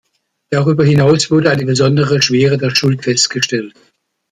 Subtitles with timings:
[0.49, 3.75] Darüber hinaus wurde eine besondere Schwere der Schuld festgestellt.